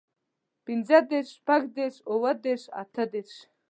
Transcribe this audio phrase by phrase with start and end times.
[0.65, 3.31] پينځهدېرش، شپږدېرش، اووهدېرش، اتهدېرش